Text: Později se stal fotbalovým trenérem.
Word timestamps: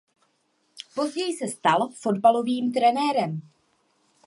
Později 0.95 1.37
se 1.37 1.47
stal 1.47 1.89
fotbalovým 1.93 2.71
trenérem. 2.73 3.41